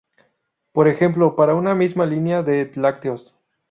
Por 0.71 0.87
ejemplo, 0.87 1.35
para 1.35 1.53
una 1.53 1.75
misma 1.75 2.07
línea 2.07 2.41
de 2.41 2.71
lácteos. 2.73 3.37